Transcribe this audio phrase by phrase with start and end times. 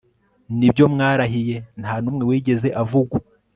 [0.57, 3.17] Nibyo mwarahiye ntanumwe wigeze avugwa